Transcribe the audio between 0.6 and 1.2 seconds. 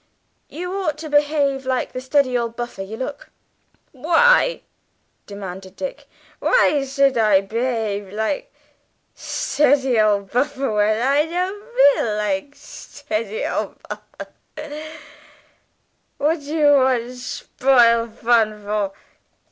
ought to